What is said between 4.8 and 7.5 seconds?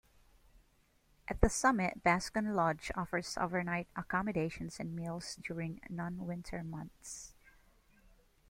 meals during non-winter months.